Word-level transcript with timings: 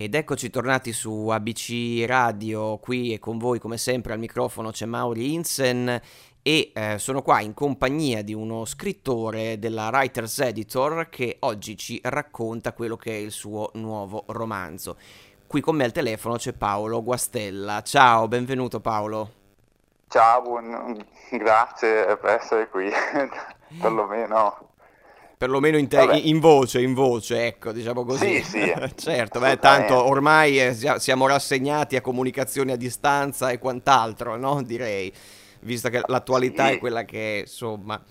Ed 0.00 0.14
eccoci 0.14 0.48
tornati 0.48 0.92
su 0.92 1.26
ABC 1.26 2.04
Radio, 2.06 2.78
qui 2.78 3.12
e 3.12 3.18
con 3.18 3.36
voi 3.36 3.58
come 3.58 3.76
sempre 3.76 4.12
al 4.12 4.20
microfono 4.20 4.70
c'è 4.70 4.86
Mauri 4.86 5.34
Insen 5.34 6.00
e 6.40 6.70
eh, 6.72 6.98
sono 7.00 7.20
qua 7.20 7.40
in 7.40 7.52
compagnia 7.52 8.22
di 8.22 8.32
uno 8.32 8.64
scrittore 8.64 9.58
della 9.58 9.88
Writers 9.88 10.38
Editor 10.38 11.08
che 11.08 11.38
oggi 11.40 11.76
ci 11.76 12.00
racconta 12.04 12.74
quello 12.74 12.96
che 12.96 13.10
è 13.10 13.16
il 13.16 13.32
suo 13.32 13.70
nuovo 13.74 14.22
romanzo. 14.28 14.96
Qui 15.48 15.60
con 15.60 15.74
me 15.74 15.82
al 15.82 15.90
telefono 15.90 16.36
c'è 16.36 16.52
Paolo 16.52 17.02
Guastella. 17.02 17.82
Ciao, 17.82 18.28
benvenuto 18.28 18.78
Paolo. 18.78 19.32
Ciao, 20.06 20.42
buon... 20.42 21.04
grazie 21.32 22.16
per 22.18 22.38
essere 22.38 22.68
qui, 22.68 22.88
perlomeno 23.82 24.68
perlomeno 25.38 25.78
in, 25.78 25.86
te, 25.86 26.20
in, 26.24 26.40
voce, 26.40 26.82
in 26.82 26.92
voce, 26.92 27.46
ecco, 27.46 27.70
diciamo 27.70 28.04
così. 28.04 28.42
Sì, 28.42 28.58
sì. 28.58 28.74
certo, 28.96 29.38
beh, 29.38 29.58
tanto 29.58 30.04
ormai 30.04 30.60
eh, 30.60 30.98
siamo 30.98 31.26
rassegnati 31.28 31.94
a 31.94 32.00
comunicazioni 32.00 32.72
a 32.72 32.76
distanza 32.76 33.50
e 33.50 33.58
quant'altro, 33.58 34.36
no? 34.36 34.62
Direi, 34.62 35.10
visto 35.60 35.88
che 35.88 36.02
l'attualità 36.04 36.66
sì. 36.66 36.74
è 36.74 36.78
quella 36.78 37.04
che 37.04 37.36
è, 37.36 37.40
insomma. 37.42 38.02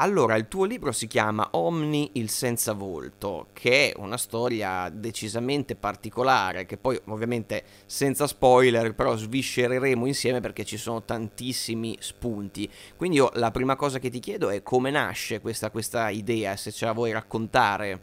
Allora, 0.00 0.36
il 0.36 0.46
tuo 0.46 0.64
libro 0.64 0.92
si 0.92 1.08
chiama 1.08 1.48
Omni 1.52 2.10
il 2.14 2.28
senza 2.30 2.72
volto, 2.72 3.48
che 3.52 3.90
è 3.90 3.98
una 3.98 4.16
storia 4.16 4.88
decisamente 4.90 5.74
particolare, 5.74 6.66
che 6.66 6.76
poi 6.76 7.00
ovviamente 7.06 7.64
senza 7.84 8.28
spoiler 8.28 8.94
però 8.94 9.16
sviscereremo 9.16 10.06
insieme 10.06 10.38
perché 10.38 10.64
ci 10.64 10.76
sono 10.76 11.02
tantissimi 11.02 11.96
spunti. 11.98 12.70
Quindi 12.96 13.16
io 13.16 13.30
la 13.32 13.50
prima 13.50 13.74
cosa 13.74 13.98
che 13.98 14.08
ti 14.08 14.20
chiedo 14.20 14.50
è 14.50 14.62
come 14.62 14.92
nasce 14.92 15.40
questa, 15.40 15.72
questa 15.72 16.10
idea, 16.10 16.54
se 16.54 16.70
ce 16.70 16.84
la 16.84 16.92
vuoi 16.92 17.10
raccontare. 17.10 18.00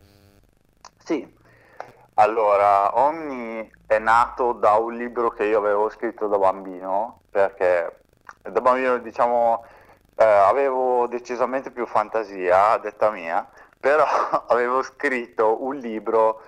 Sì, 0.98 1.26
allora, 2.16 3.00
Omni 3.00 3.72
è 3.86 4.00
nato 4.00 4.52
da 4.52 4.74
un 4.74 4.96
libro 4.96 5.30
che 5.30 5.46
io 5.46 5.60
avevo 5.60 5.90
scritto 5.90 6.28
da 6.28 6.38
bambino, 6.38 7.22
perché 7.30 8.00
da 8.42 8.60
bambino 8.60 8.98
diciamo 8.98 9.64
eh, 10.16 10.24
avevo 10.24 11.08
decisamente 11.08 11.72
più 11.72 11.86
fantasia, 11.86 12.78
detta 12.78 13.12
mia, 13.12 13.48
però 13.80 14.06
avevo 14.48 14.82
scritto 14.82 15.64
un 15.64 15.76
libro 15.76 16.42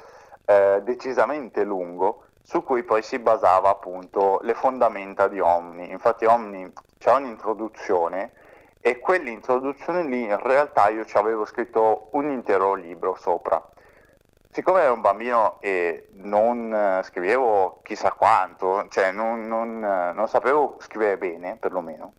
eh, 0.46 0.82
decisamente 0.84 1.64
lungo 1.64 2.24
su 2.42 2.64
cui 2.64 2.84
poi 2.84 3.04
si 3.04 3.20
basava 3.20 3.70
appunto 3.70 4.40
le 4.42 4.54
fondamenta 4.54 5.28
di 5.28 5.40
Omni. 5.40 5.92
Infatti 5.92 6.24
Omni 6.26 6.72
c'è 6.98 7.14
un'introduzione 7.14 8.32
e 8.80 9.00
quell'introduzione 9.00 10.04
lì 10.04 10.24
in 10.24 10.40
realtà 10.40 10.88
io 10.88 11.04
ci 11.04 11.18
avevo 11.18 11.44
scritto 11.44 12.08
un 12.14 12.32
intero 12.32 12.74
libro 12.74 13.16
sopra. 13.20 13.62
Siccome 14.50 14.82
ero 14.82 14.94
un 14.94 15.02
bambino 15.02 15.58
e 15.60 16.08
non 16.14 16.74
eh, 16.74 17.04
scrivevo 17.04 17.82
chissà 17.84 18.14
quanto, 18.14 18.88
cioè 18.88 19.12
non, 19.12 19.46
non, 19.46 19.84
eh, 19.84 20.14
non 20.14 20.28
sapevo 20.30 20.78
scrivere 20.80 21.18
bene 21.18 21.58
perlomeno, 21.58 22.14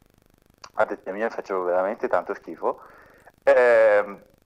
a 0.79 0.85
detta 0.85 1.11
mia 1.11 1.29
facevo 1.29 1.65
veramente 1.65 2.07
tanto 2.09 2.35
schifo, 2.35 2.81
eh, 3.43 4.05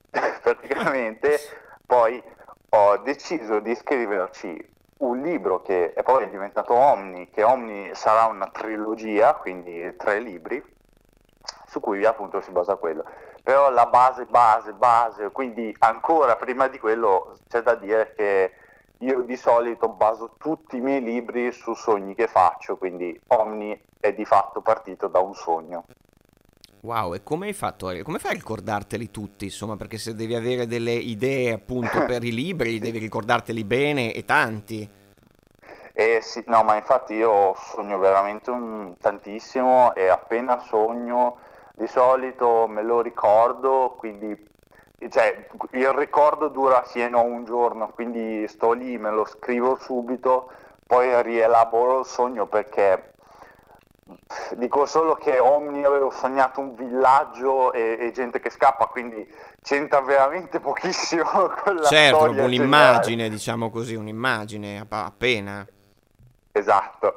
praticamente 0.41 1.37
poi 1.85 2.21
ho 2.69 2.97
deciso 2.97 3.59
di 3.59 3.75
scriverci 3.75 4.71
un 4.97 5.21
libro 5.21 5.61
che 5.61 5.93
è 5.93 6.01
poi 6.01 6.27
diventato 6.29 6.73
Omni, 6.73 7.29
che 7.29 7.43
Omni 7.43 7.93
sarà 7.93 8.25
una 8.25 8.49
trilogia, 8.49 9.35
quindi 9.35 9.95
tre 9.95 10.19
libri, 10.19 10.63
su 11.67 11.79
cui 11.79 12.03
appunto 12.03 12.41
si 12.41 12.51
basa 12.51 12.77
quello. 12.77 13.03
Però 13.43 13.69
la 13.69 13.85
base, 13.85 14.25
base, 14.25 14.73
base, 14.73 15.29
quindi 15.31 15.75
ancora 15.79 16.35
prima 16.35 16.67
di 16.67 16.79
quello 16.79 17.37
c'è 17.47 17.61
da 17.61 17.75
dire 17.75 18.13
che 18.15 18.53
io 18.99 19.21
di 19.21 19.35
solito 19.35 19.89
baso 19.89 20.33
tutti 20.37 20.77
i 20.77 20.81
miei 20.81 21.01
libri 21.01 21.51
su 21.51 21.73
sogni 21.73 22.15
che 22.15 22.27
faccio, 22.27 22.77
quindi 22.77 23.19
Omni 23.27 23.79
è 23.99 24.13
di 24.13 24.25
fatto 24.25 24.61
partito 24.61 25.07
da 25.07 25.19
un 25.19 25.35
sogno. 25.35 25.85
Wow, 26.83 27.13
e 27.13 27.23
come 27.23 27.47
hai 27.47 27.53
fatto? 27.53 27.89
Come 28.03 28.19
fai 28.19 28.31
a 28.31 28.33
ricordarteli 28.33 29.09
tutti? 29.09 29.45
Insomma, 29.45 29.77
perché 29.77 29.97
se 29.97 30.15
devi 30.15 30.35
avere 30.35 30.67
delle 30.67 30.91
idee 30.91 31.53
appunto 31.53 32.03
per 32.05 32.25
i 32.25 32.33
libri, 32.33 32.77
devi 32.77 32.97
ricordarteli 32.97 33.63
bene 33.63 34.13
e 34.13 34.25
tanti. 34.25 34.89
Eh 35.93 36.19
sì, 36.21 36.43
no, 36.47 36.61
ma 36.63 36.75
infatti 36.75 37.13
io 37.13 37.55
sogno 37.55 37.97
veramente 37.99 38.49
un, 38.49 38.95
tantissimo 38.99 39.95
e 39.95 40.09
appena 40.09 40.59
sogno 40.59 41.37
di 41.73 41.87
solito 41.87 42.67
me 42.67 42.83
lo 42.83 42.99
ricordo, 42.99 43.95
quindi 43.97 44.51
cioè, 45.09 45.47
il 45.71 45.89
ricordo 45.89 46.49
dura 46.49 46.83
sì 46.85 47.01
e 47.01 47.07
no 47.07 47.23
un 47.23 47.45
giorno, 47.45 47.91
quindi 47.91 48.45
sto 48.49 48.73
lì, 48.73 48.97
me 48.97 49.09
lo 49.09 49.23
scrivo 49.23 49.77
subito, 49.77 50.51
poi 50.85 51.21
rielaboro 51.23 51.99
il 51.99 52.05
sogno 52.05 52.45
perché 52.45 53.12
Dico 54.55 54.85
solo 54.85 55.15
che 55.15 55.39
Omni 55.39 55.83
avevo 55.83 56.09
sognato 56.09 56.59
un 56.59 56.75
villaggio 56.75 57.71
e, 57.71 57.97
e 57.99 58.11
gente 58.11 58.39
che 58.39 58.49
scappa, 58.49 58.87
quindi 58.87 59.25
c'entra 59.61 60.01
veramente 60.01 60.59
pochissimo 60.61 61.23
con 61.23 61.75
la 61.75 61.87
certo, 61.87 62.17
storia. 62.17 62.43
Un'immagine, 62.43 63.29
diciamo 63.29 63.69
così, 63.69 63.95
un'immagine 63.95 64.85
appena. 64.89 65.65
Esatto, 66.51 67.15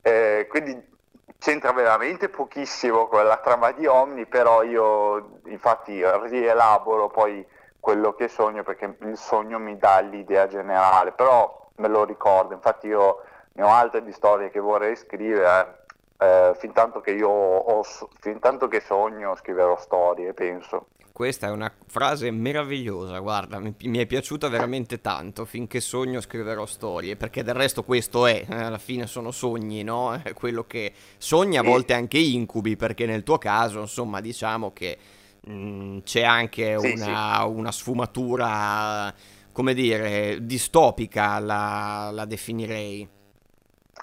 eh, 0.00 0.46
quindi 0.48 0.90
c'entra 1.38 1.72
veramente 1.72 2.28
pochissimo 2.28 3.08
con 3.08 3.24
la 3.24 3.36
trama 3.36 3.72
di 3.72 3.86
Omni, 3.86 4.26
però 4.26 4.62
io 4.62 5.40
infatti 5.46 6.02
rielaboro 6.28 7.08
poi 7.08 7.46
quello 7.78 8.14
che 8.14 8.28
sogno 8.28 8.62
perché 8.62 8.96
il 9.00 9.16
sogno 9.16 9.58
mi 9.58 9.76
dà 9.76 9.98
l'idea 9.98 10.46
generale, 10.46 11.12
però 11.12 11.68
me 11.76 11.88
lo 11.88 12.04
ricordo, 12.04 12.54
infatti 12.54 12.86
io 12.86 13.22
ne 13.54 13.62
ho 13.64 13.68
altre 13.68 14.02
di 14.04 14.12
storie 14.12 14.50
che 14.50 14.60
vorrei 14.60 14.94
scrivere 14.94 15.81
eh, 16.22 16.54
fin 16.56 16.72
tanto 16.72 17.00
che 17.00 17.10
io 17.10 17.28
ho, 17.28 17.82
fin 18.20 18.38
tanto 18.38 18.68
che 18.68 18.80
sogno 18.80 19.34
scriverò 19.34 19.76
storie, 19.76 20.32
penso. 20.34 20.86
Questa 21.12 21.48
è 21.48 21.50
una 21.50 21.70
frase 21.86 22.30
meravigliosa, 22.30 23.18
guarda, 23.18 23.58
mi, 23.58 23.74
mi, 23.82 23.98
è 23.98 24.06
piaciuta 24.06 24.48
veramente 24.48 25.00
tanto, 25.00 25.44
finché 25.44 25.80
sogno 25.80 26.20
scriverò 26.20 26.64
storie, 26.64 27.16
perché 27.16 27.42
del 27.42 27.54
resto 27.54 27.82
questo 27.82 28.26
è, 28.26 28.46
eh, 28.48 28.54
alla 28.54 28.78
fine 28.78 29.06
sono 29.06 29.30
sogni, 29.30 29.82
no? 29.82 30.14
È 30.22 30.32
quello 30.32 30.64
che 30.64 30.92
sogni 31.18 31.58
a 31.58 31.62
volte 31.62 31.92
anche 31.92 32.18
incubi, 32.18 32.76
perché 32.76 33.04
nel 33.04 33.24
tuo 33.24 33.38
caso, 33.38 33.80
insomma, 33.80 34.20
diciamo 34.20 34.72
che 34.72 34.96
mh, 35.40 35.52
mm, 35.52 35.98
c'è 36.04 36.22
anche 36.22 36.78
sì, 36.78 36.92
una, 36.92 37.40
sì. 37.40 37.48
una, 37.48 37.72
sfumatura, 37.72 39.12
come 39.52 39.74
dire, 39.74 40.38
distopica, 40.40 41.38
la, 41.40 42.10
la 42.10 42.24
definirei. 42.24 43.06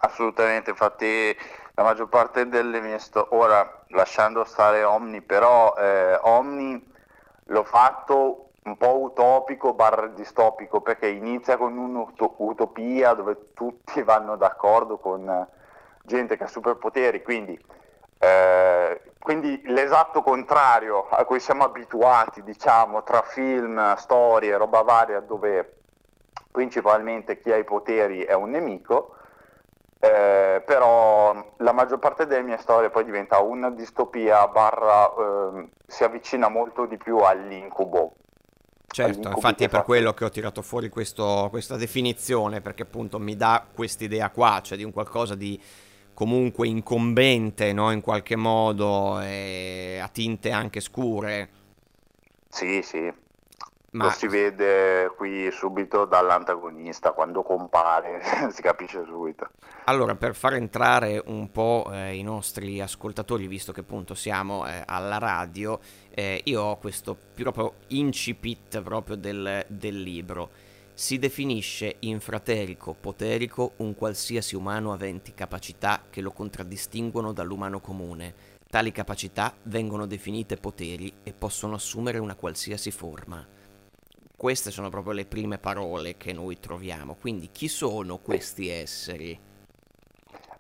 Assolutamente, 0.02 0.70
infatti 0.70 1.36
la 1.80 1.86
maggior 1.86 2.10
parte 2.10 2.50
delle 2.50 2.82
mie 2.82 3.00
storie, 3.00 3.30
ora 3.32 3.84
lasciando 3.92 4.44
stare 4.44 4.84
Omni, 4.84 5.22
però 5.22 5.74
eh, 5.78 6.20
Omni 6.24 6.94
l'ho 7.46 7.64
fatto 7.64 8.50
un 8.64 8.76
po' 8.76 9.00
utopico 9.00 9.74
barra 9.74 10.08
distopico 10.08 10.82
perché 10.82 11.08
inizia 11.08 11.56
con 11.56 11.78
un'utopia 11.78 13.14
dove 13.14 13.54
tutti 13.54 14.02
vanno 14.04 14.36
d'accordo 14.36 14.98
con 14.98 15.48
gente 16.04 16.36
che 16.36 16.44
ha 16.44 16.48
superpoteri, 16.48 17.24
quindi, 17.24 17.58
eh, 18.18 19.02
quindi 19.18 19.62
l'esatto 19.68 20.22
contrario 20.22 21.08
a 21.08 21.24
cui 21.24 21.40
siamo 21.40 21.64
abituati, 21.64 22.44
diciamo, 22.44 23.04
tra 23.04 23.22
film, 23.22 23.96
storie, 23.96 24.58
roba 24.58 24.82
varia, 24.82 25.22
dove 25.22 25.78
principalmente 26.52 27.40
chi 27.40 27.54
ha 27.54 27.56
i 27.56 27.64
poteri 27.64 28.24
è 28.24 28.34
un 28.34 28.50
nemico 28.50 29.14
eh, 30.00 30.64
però 30.66 31.54
la 31.58 31.72
maggior 31.74 32.00
parte 32.00 32.26
delle 32.26 32.44
mie 32.44 32.58
storie 32.58 32.90
poi 32.90 33.04
diventa 33.04 33.40
una 33.40 33.70
distopia 33.70 34.48
barra 34.48 35.06
eh, 35.08 35.70
si 35.86 36.06
avvicina 36.06 36.48
molto 36.48 36.86
di 36.86 36.96
più 36.98 37.18
all'incubo. 37.18 38.14
Certo, 38.88 39.12
all'incubo 39.12 39.36
infatti 39.36 39.64
è 39.66 39.70
per 39.70 39.84
quello 39.84 40.14
che 40.14 40.24
ho 40.24 40.30
tirato 40.30 40.62
fuori 40.62 40.88
questo, 40.88 41.48
questa 41.50 41.76
definizione, 41.76 42.62
perché 42.62 42.84
appunto 42.84 43.20
mi 43.20 43.36
dà 43.36 43.66
quest'idea 43.74 44.30
qua, 44.30 44.62
cioè 44.64 44.78
di 44.78 44.84
un 44.84 44.94
qualcosa 44.94 45.36
di 45.36 45.62
comunque 46.14 46.68
incombente, 46.68 47.74
no? 47.74 47.92
in 47.92 48.02
qualche 48.02 48.38
modo, 48.38 49.16
a 49.18 50.10
tinte 50.12 50.52
anche 50.52 50.80
scure. 50.80 51.50
Sì, 52.48 52.82
sì, 52.82 53.12
ma... 53.92 54.06
Lo 54.06 54.10
si 54.12 54.28
vede 54.28 55.12
qui 55.16 55.50
subito 55.52 56.06
dall'antagonista, 56.06 57.12
quando 57.12 57.42
compare 57.42 58.22
si 58.52 58.62
capisce 58.62 59.04
subito. 59.06 59.50
Allora, 59.86 60.16
per 60.16 60.36
far 60.36 60.54
entrare 60.54 61.22
un 61.26 61.52
po' 61.52 61.90
eh, 61.92 62.16
i 62.16 62.22
nostri 62.22 62.80
ascoltatori, 62.82 63.48
visto 63.48 63.72
che 63.72 63.80
appunto 63.80 64.14
siamo 64.14 64.68
eh, 64.68 64.84
alla 64.86 65.18
radio, 65.18 65.80
eh, 66.12 66.42
io 66.44 66.62
ho 66.62 66.78
questo 66.78 67.18
proprio 67.34 67.74
incipit 67.88 68.82
proprio 68.82 69.16
del, 69.16 69.66
del 69.68 70.02
libro. 70.02 70.68
Si 70.94 71.18
definisce 71.18 71.96
infraterico, 72.00 72.94
poterico, 72.94 73.72
un 73.78 73.96
qualsiasi 73.96 74.56
umano 74.56 74.92
aventi 74.92 75.34
capacità 75.34 76.02
che 76.10 76.20
lo 76.20 76.32
contraddistinguono 76.32 77.32
dall'umano 77.32 77.80
comune. 77.80 78.58
Tali 78.70 78.92
capacità 78.92 79.56
vengono 79.64 80.06
definite 80.06 80.58
poteri 80.58 81.12
e 81.24 81.34
possono 81.34 81.76
assumere 81.76 82.20
una 82.20 82.36
qualsiasi 82.36 82.92
forma. 82.92 83.58
Queste 84.40 84.72
sono 84.72 84.88
proprio 84.88 85.12
le 85.12 85.26
prime 85.26 85.58
parole 85.58 86.16
che 86.16 86.32
noi 86.32 86.62
troviamo. 86.62 87.18
Quindi 87.20 87.50
chi 87.52 87.68
sono 87.68 88.20
questi 88.20 88.70
esseri? 88.70 89.38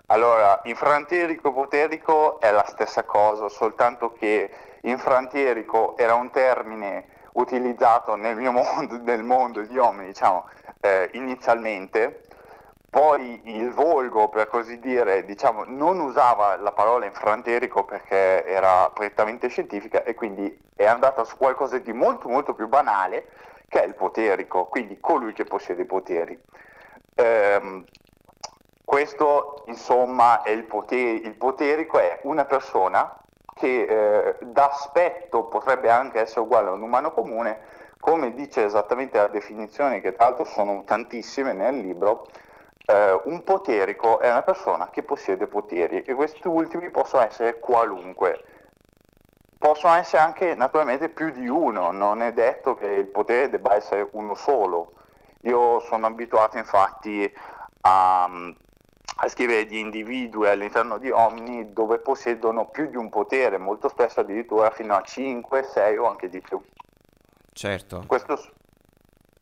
Allora, 0.07 0.59
infranterico 0.65 1.53
poterico 1.53 2.41
è 2.41 2.51
la 2.51 2.65
stessa 2.67 3.03
cosa, 3.03 3.47
soltanto 3.47 4.11
che 4.11 4.49
infranterico 4.81 5.95
era 5.95 6.15
un 6.15 6.29
termine 6.29 7.05
utilizzato 7.33 8.15
nel 8.15 8.35
mio 8.35 8.51
mondo, 8.51 8.97
nel 9.01 9.23
mondo 9.23 9.61
di 9.61 9.77
uomini, 9.77 10.07
diciamo, 10.07 10.49
eh, 10.81 11.09
inizialmente, 11.13 12.23
poi 12.89 13.39
il 13.45 13.71
volgo, 13.71 14.27
per 14.27 14.49
così 14.49 14.77
dire, 14.79 15.23
diciamo, 15.23 15.63
non 15.65 16.01
usava 16.01 16.57
la 16.57 16.73
parola 16.73 17.05
infranterico 17.05 17.85
perché 17.85 18.43
era 18.45 18.89
prettamente 18.89 19.47
scientifica 19.47 20.03
e 20.03 20.15
quindi 20.15 20.59
è 20.75 20.85
andata 20.85 21.23
su 21.23 21.37
qualcosa 21.37 21.77
di 21.77 21.93
molto 21.93 22.27
molto 22.27 22.53
più 22.53 22.67
banale 22.67 23.27
che 23.69 23.83
è 23.83 23.87
il 23.87 23.95
poterico, 23.95 24.65
quindi 24.65 24.99
colui 24.99 25.31
che 25.31 25.45
possiede 25.45 25.83
i 25.83 25.85
poteri. 25.85 26.37
Eh, 27.15 27.83
questo 28.83 29.63
insomma 29.67 30.41
è 30.41 30.49
il 30.49 30.63
potere, 30.63 31.11
il 31.19 31.35
poterico 31.35 31.99
è 31.99 32.19
una 32.23 32.45
persona 32.45 33.15
che 33.53 33.83
eh, 33.83 34.37
d'aspetto 34.41 35.43
potrebbe 35.45 35.89
anche 35.89 36.19
essere 36.19 36.41
uguale 36.41 36.69
a 36.69 36.71
un 36.71 36.81
umano 36.81 37.11
comune, 37.11 37.59
come 37.99 38.33
dice 38.33 38.63
esattamente 38.63 39.17
la 39.17 39.27
definizione, 39.27 40.01
che 40.01 40.13
tra 40.13 40.27
l'altro 40.27 40.45
sono 40.45 40.83
tantissime 40.85 41.53
nel 41.53 41.77
libro, 41.77 42.25
eh, 42.85 43.21
un 43.25 43.43
poterico 43.43 44.19
è 44.19 44.31
una 44.31 44.41
persona 44.41 44.89
che 44.89 45.03
possiede 45.03 45.45
poteri 45.45 46.01
e 46.01 46.13
questi 46.15 46.47
ultimi 46.47 46.89
possono 46.89 47.23
essere 47.23 47.59
qualunque. 47.59 48.43
Possono 49.69 49.93
essere 49.93 50.23
anche 50.23 50.55
naturalmente 50.55 51.09
più 51.09 51.29
di 51.29 51.47
uno, 51.47 51.91
non 51.91 52.23
è 52.23 52.33
detto 52.33 52.73
che 52.73 52.87
il 52.87 53.05
potere 53.05 53.49
debba 53.49 53.75
essere 53.75 54.09
uno 54.13 54.33
solo. 54.33 54.93
Io 55.41 55.79
sono 55.81 56.07
abituato 56.07 56.57
infatti 56.57 57.31
a, 57.81 58.23
a 58.23 59.27
scrivere 59.27 59.67
di 59.67 59.79
individui 59.79 60.47
all'interno 60.47 60.97
di 60.97 61.11
Omni 61.11 61.71
dove 61.71 61.99
possiedono 61.99 62.65
più 62.69 62.89
di 62.89 62.97
un 62.97 63.09
potere, 63.09 63.59
molto 63.59 63.89
spesso 63.89 64.21
addirittura 64.21 64.71
fino 64.71 64.95
a 64.95 65.03
5, 65.03 65.61
6 65.61 65.97
o 65.97 66.09
anche 66.09 66.29
di 66.29 66.41
più. 66.41 66.59
Certo. 67.53 68.03
Questo 68.07 68.41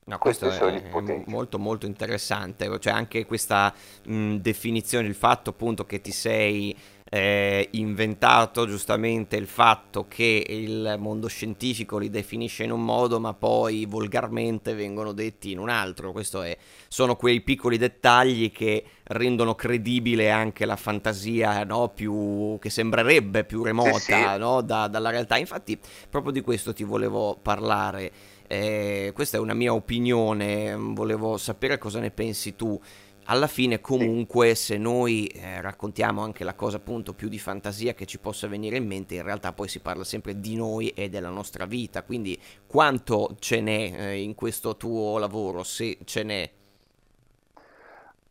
No, 0.08 0.18
questo 0.20 0.50
è 0.50 1.24
molto 1.26 1.60
molto 1.60 1.86
interessante, 1.86 2.80
cioè 2.80 2.94
anche 2.94 3.26
questa 3.26 3.74
mh, 4.06 4.36
definizione, 4.36 5.06
il 5.06 5.16
fatto 5.16 5.50
appunto 5.50 5.86
che 5.86 6.00
ti 6.00 6.14
sei 6.14 6.74
eh, 7.10 7.68
inventato 7.72 8.66
giustamente 8.66 9.36
il 9.36 9.48
fatto 9.48 10.08
che 10.08 10.46
il 10.48 10.96
mondo 10.98 11.28
scientifico 11.28 11.98
li 11.98 12.10
definisce 12.10 12.64
in 12.64 12.72
un 12.72 12.84
modo 12.84 13.20
ma 13.20 13.34
poi 13.34 13.86
volgarmente 13.86 14.74
vengono 14.74 15.12
detti 15.12 15.52
in 15.52 15.60
un 15.60 15.70
altro, 15.70 16.14
questo 16.14 16.42
è, 16.42 16.58
sono 16.88 17.18
quei 17.18 17.42
piccoli 17.42 17.78
dettagli 17.78 18.52
che 18.52 18.84
rendono 19.04 19.56
credibile 19.56 20.32
anche 20.32 20.66
la 20.66 20.76
fantasia 20.76 21.64
no, 21.64 21.90
più, 21.90 22.58
che 22.60 22.70
sembrerebbe 22.70 23.44
più 23.44 23.64
remota 23.64 23.98
sì, 24.00 24.14
sì. 24.14 24.38
No, 24.38 24.62
da, 24.62 24.88
dalla 24.88 25.10
realtà, 25.10 25.38
infatti 25.38 25.78
proprio 26.10 26.32
di 26.32 26.42
questo 26.42 26.74
ti 26.74 26.84
volevo 26.84 27.38
parlare. 27.42 28.36
Eh, 28.48 29.12
questa 29.14 29.38
è 29.38 29.40
una 29.40 29.54
mia 29.54 29.74
opinione, 29.74 30.74
volevo 30.76 31.38
sapere 31.38 31.78
cosa 31.78 32.00
ne 32.00 32.12
pensi 32.12 32.56
tu. 32.56 32.80
Alla 33.30 33.48
fine 33.48 33.82
comunque 33.82 34.56
se 34.56 34.78
noi 34.78 35.28
eh, 35.28 35.60
raccontiamo 35.60 36.24
anche 36.24 36.46
la 36.46 36.54
cosa 36.54 36.78
appunto 36.78 37.14
più 37.14 37.28
di 37.28 37.38
fantasia 37.38 37.94
che 37.94 38.06
ci 38.06 38.20
possa 38.20 38.48
venire 38.48 38.78
in 38.78 38.88
mente, 38.88 39.16
in 39.16 39.24
realtà 39.24 39.52
poi 39.52 39.68
si 39.68 39.80
parla 39.80 40.06
sempre 40.06 40.40
di 40.40 40.56
noi 40.56 40.90
e 40.92 41.10
della 41.10 41.28
nostra 41.28 41.66
vita, 41.66 42.04
quindi 42.04 42.42
quanto 42.66 43.36
ce 43.40 43.60
n'è 43.60 43.94
eh, 43.98 44.22
in 44.22 44.34
questo 44.34 44.78
tuo 44.78 45.18
lavoro, 45.18 45.64
se 45.64 45.98
ce 46.06 46.24
n'è? 46.24 46.50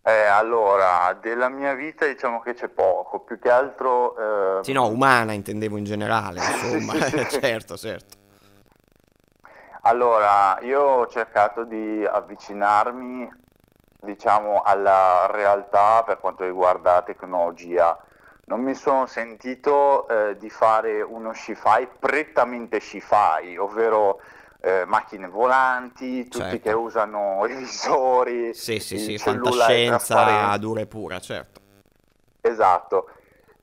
Eh, 0.02 0.24
allora, 0.26 1.18
della 1.20 1.50
mia 1.50 1.74
vita 1.74 2.06
diciamo 2.06 2.40
che 2.40 2.54
c'è 2.54 2.68
poco, 2.68 3.18
più 3.18 3.38
che 3.38 3.50
altro... 3.50 4.60
Eh... 4.60 4.64
Sì, 4.64 4.72
no, 4.72 4.86
umana 4.86 5.32
intendevo 5.32 5.76
in 5.76 5.84
generale, 5.84 6.40
insomma, 6.46 6.94
certo, 7.28 7.76
certo. 7.76 8.24
Allora, 9.86 10.58
io 10.62 10.80
ho 10.80 11.06
cercato 11.06 11.62
di 11.62 12.04
avvicinarmi, 12.04 13.30
diciamo, 14.00 14.62
alla 14.62 15.28
realtà 15.30 16.02
per 16.04 16.18
quanto 16.18 16.42
riguarda 16.42 16.94
la 16.94 17.02
tecnologia. 17.02 17.96
Non 18.46 18.62
mi 18.62 18.74
sono 18.74 19.06
sentito 19.06 20.08
eh, 20.08 20.36
di 20.38 20.50
fare 20.50 21.02
uno 21.02 21.30
sci-fi 21.30 21.86
prettamente 22.00 22.80
sci-fi, 22.80 23.56
ovvero 23.56 24.18
eh, 24.60 24.84
macchine 24.86 25.28
volanti, 25.28 26.24
tutti 26.24 26.38
certo. 26.38 26.58
che 26.68 26.72
usano 26.72 27.46
i 27.46 27.54
visori, 27.54 28.54
sì, 28.54 28.80
sì, 28.80 28.98
sì, 28.98 29.18
fantascienza 29.18 30.56
dura 30.56 30.80
e 30.80 30.86
pura, 30.88 31.20
certo. 31.20 31.60
Esatto. 32.40 33.10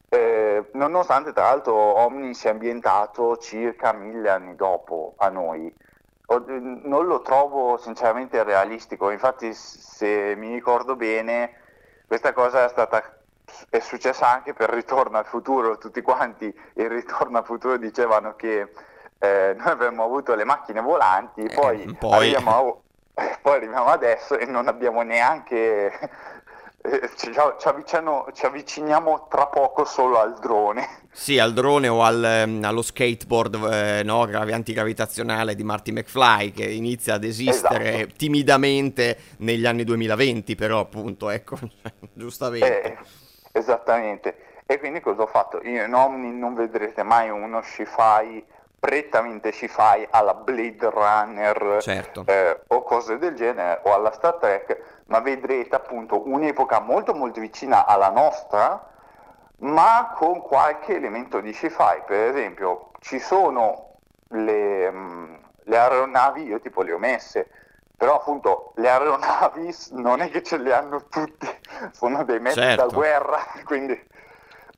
Eh, 0.08 0.70
nonostante 0.74 1.34
tra 1.34 1.44
l'altro 1.44 1.76
Omni 1.76 2.34
sia 2.34 2.52
ambientato 2.52 3.36
circa 3.38 3.92
mille 3.92 4.30
anni 4.30 4.56
dopo 4.56 5.16
a 5.18 5.28
noi 5.28 5.92
non 6.40 7.06
lo 7.06 7.22
trovo 7.22 7.78
sinceramente 7.78 8.42
realistico, 8.44 9.10
infatti 9.10 9.54
se 9.54 10.34
mi 10.38 10.54
ricordo 10.54 10.96
bene 10.96 11.56
questa 12.08 12.34
cosa 12.34 12.66
è 12.66 12.70
stata 12.70 13.18
è 13.70 13.80
successa 13.80 14.30
anche 14.30 14.54
per 14.54 14.70
Ritorno 14.70 15.18
al 15.18 15.26
futuro, 15.26 15.78
tutti 15.78 16.02
quanti 16.02 16.46
in 16.76 16.88
Ritorno 16.88 17.38
al 17.38 17.46
futuro 17.46 17.78
dicevano 17.78 18.36
che 18.36 18.72
eh, 19.20 19.56
noi 19.58 19.68
avremmo 19.68 20.04
avuto 20.04 20.36
le 20.36 20.44
macchine 20.44 20.82
volanti, 20.82 21.44
eh, 21.44 21.54
poi, 21.54 21.96
poi... 22.00 22.14
Arriviamo, 22.14 22.84
poi 23.42 23.56
arriviamo 23.56 23.88
adesso 23.88 24.38
e 24.38 24.46
non 24.46 24.68
abbiamo 24.68 25.02
neanche 25.02 25.92
eh, 26.86 27.10
ci, 27.16 27.32
ci, 27.32 27.68
avviciniamo, 27.68 28.28
ci, 28.34 28.46
avviciniamo 28.46 29.28
tra 29.30 29.48
poco 29.48 29.86
solo 29.86 30.20
al 30.20 30.38
drone. 30.40 30.86
Sì, 31.14 31.40
al 31.40 31.54
drone 31.54 31.88
o 31.88 32.04
al, 32.04 32.24
ehm, 32.24 32.64
allo 32.66 32.82
skateboard 32.82 33.56
eh, 33.72 34.04
no, 34.04 34.24
antigravitazionale 34.24 35.56
di 35.56 35.64
Marty 35.64 35.92
McFly 35.92 36.52
che 36.52 36.66
inizia 36.66 37.14
ad 37.14 37.24
esistere 37.24 37.94
esatto. 37.94 38.14
timidamente 38.18 39.18
negli 39.38 39.66
anni 39.66 39.86
2020, 39.86 40.56
però 40.56 40.80
appunto, 40.80 41.30
ecco, 41.30 41.58
giustamente. 42.12 42.82
Eh, 42.82 42.98
esattamente. 43.54 44.36
E 44.66 44.80
quindi 44.80 45.00
cosa 45.00 45.22
ho 45.22 45.28
fatto? 45.28 45.62
Io 45.64 45.86
in 45.86 45.94
Omni 45.94 46.32
non 46.32 46.54
vedrete 46.54 47.04
mai 47.04 47.30
uno 47.30 47.62
sci-fi 47.62 48.44
prettamente 48.84 49.52
sci-fi 49.52 50.06
alla 50.10 50.34
Blade 50.34 50.90
Runner 50.90 51.78
certo. 51.80 52.26
eh, 52.28 52.60
o 52.68 52.84
cose 52.84 53.18
del 53.18 53.34
genere 53.34 53.80
o 53.84 53.94
alla 53.94 54.12
Star 54.12 54.34
Trek, 54.34 54.93
ma 55.08 55.20
vedrete 55.20 55.76
appunto 55.76 56.28
un'epoca 56.28 56.80
molto 56.80 57.14
molto 57.14 57.40
vicina 57.40 57.86
alla 57.86 58.10
nostra, 58.10 58.92
ma 59.60 60.14
con 60.16 60.42
qualche 60.42 60.96
elemento 60.96 61.40
di 61.40 61.52
sci-fi. 61.52 62.04
Per 62.06 62.30
esempio, 62.30 62.92
ci 63.00 63.20
sono 63.20 63.96
le, 64.30 64.92
mh, 64.92 64.98
mm, 64.98 65.36
le 65.64 65.78
aeronavi, 65.78 66.44
io 66.44 66.60
tipo 66.60 66.82
le 66.82 66.94
ho 66.94 67.00
messe, 67.00 67.50
però 67.96 68.16
appunto 68.16 68.74
le 68.76 68.90
aeronavi 68.90 69.76
non 69.92 70.22
è 70.22 70.30
che 70.30 70.44
ce 70.44 70.58
le 70.58 70.74
hanno 70.74 71.06
tutti, 71.08 71.48
sono 71.92 72.24
dei 72.24 72.40
mezzi 72.40 72.60
certo. 72.60 72.88
da 72.88 72.94
guerra, 72.94 73.40
quindi 73.64 74.12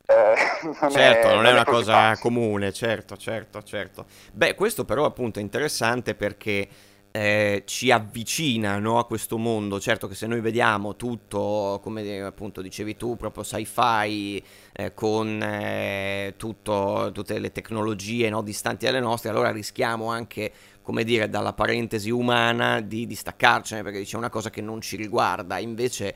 eh, 0.07 0.35
non 0.81 0.91
certo, 0.91 1.27
è, 1.27 1.33
non 1.33 1.45
è 1.45 1.51
una 1.51 1.65
cosa 1.65 1.93
facile. 1.93 2.19
comune, 2.21 2.71
certo, 2.71 3.17
certo, 3.17 3.63
certo. 3.63 4.05
Beh, 4.31 4.55
questo 4.55 4.85
però 4.85 5.05
appunto 5.05 5.39
è 5.39 5.41
interessante 5.41 6.13
perché 6.13 6.67
eh, 7.15 7.63
ci 7.65 7.91
avvicina 7.91 8.77
no, 8.77 8.99
a 8.99 9.05
questo 9.05 9.37
mondo. 9.37 9.79
Certo 9.79 10.05
che 10.09 10.15
se 10.15 10.27
noi 10.27 10.41
vediamo 10.41 10.97
tutto, 10.97 11.79
come 11.81 12.21
appunto 12.21 12.61
dicevi 12.61 12.97
tu, 12.97 13.15
proprio 13.15 13.41
sci-fi, 13.41 14.43
eh, 14.73 14.93
con 14.93 15.41
eh, 15.41 16.33
tutto, 16.35 17.11
tutte 17.13 17.39
le 17.39 17.53
tecnologie 17.53 18.29
no, 18.29 18.41
distanti 18.41 18.83
dalle 18.83 18.99
nostre, 18.99 19.29
allora 19.29 19.51
rischiamo 19.51 20.09
anche, 20.09 20.51
come 20.81 21.05
dire, 21.05 21.29
dalla 21.29 21.53
parentesi 21.53 22.09
umana 22.09 22.81
di 22.81 23.07
distaccarcene, 23.07 23.81
perché 23.81 23.99
dice 23.99 24.17
una 24.17 24.29
cosa 24.29 24.49
che 24.49 24.59
non 24.59 24.81
ci 24.81 24.97
riguarda. 24.97 25.57
Invece 25.57 26.13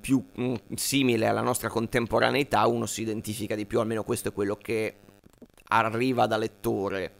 più 0.00 0.26
mm, 0.40 0.54
simile 0.74 1.28
alla 1.28 1.42
nostra 1.42 1.68
contemporaneità, 1.68 2.66
uno 2.66 2.86
si 2.86 3.02
identifica 3.02 3.54
di 3.54 3.64
più, 3.64 3.78
almeno 3.78 4.02
questo 4.02 4.30
è 4.30 4.32
quello 4.32 4.56
che 4.56 4.96
arriva 5.68 6.26
da 6.26 6.36
lettore. 6.36 7.12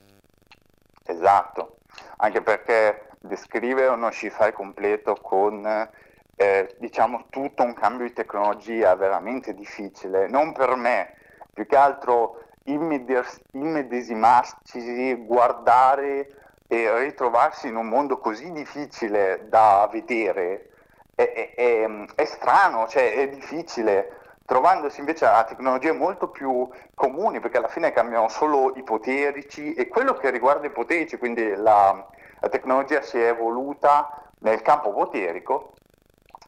Esatto, 1.04 1.75
anche 2.16 2.42
perché 2.42 3.08
descrivere 3.20 3.88
uno 3.88 4.10
sci-fi 4.10 4.52
completo 4.52 5.16
con 5.20 5.64
eh, 6.36 6.76
diciamo 6.78 7.26
tutto 7.30 7.62
un 7.62 7.74
cambio 7.74 8.06
di 8.06 8.12
tecnologia 8.12 8.92
è 8.92 8.96
veramente 8.96 9.54
difficile, 9.54 10.28
non 10.28 10.52
per 10.52 10.76
me, 10.76 11.14
più 11.52 11.66
che 11.66 11.76
altro 11.76 12.44
immedes- 12.64 13.40
immedesimarsi, 13.52 15.14
guardare 15.24 16.28
e 16.68 16.98
ritrovarsi 16.98 17.68
in 17.68 17.76
un 17.76 17.88
mondo 17.88 18.18
così 18.18 18.50
difficile 18.52 19.46
da 19.48 19.88
vedere 19.90 20.70
è, 21.14 21.52
è, 21.54 21.86
è 22.14 22.24
strano, 22.24 22.86
cioè 22.86 23.14
è 23.14 23.28
difficile, 23.28 24.20
trovandosi 24.46 25.00
invece 25.00 25.26
a 25.26 25.44
tecnologie 25.44 25.92
molto 25.92 26.28
più 26.28 26.66
comuni, 26.94 27.40
perché 27.40 27.58
alla 27.58 27.68
fine 27.68 27.92
cambiano 27.92 28.28
solo 28.28 28.72
i 28.76 28.82
poterici 28.82 29.74
e 29.74 29.88
quello 29.88 30.14
che 30.14 30.30
riguarda 30.30 30.66
i 30.66 30.70
poterici, 30.70 31.18
quindi 31.18 31.54
la, 31.54 32.06
la 32.40 32.48
tecnologia 32.48 33.02
si 33.02 33.18
è 33.18 33.28
evoluta 33.28 34.30
nel 34.38 34.62
campo 34.62 34.92
poterico, 34.92 35.72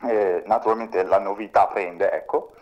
eh, 0.08 0.42
naturalmente 0.46 1.02
la 1.02 1.18
novità 1.18 1.66
prende, 1.66 2.10
ecco, 2.12 2.52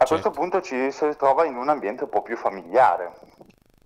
a 0.00 0.04
certo. 0.04 0.14
questo 0.14 0.30
punto 0.30 0.62
ci 0.62 0.90
si 0.90 1.16
trova 1.16 1.44
in 1.44 1.56
un 1.56 1.68
ambiente 1.68 2.04
un 2.04 2.10
po' 2.10 2.22
più 2.22 2.36
familiare. 2.36 3.12